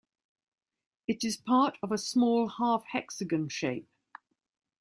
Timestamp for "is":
1.23-1.37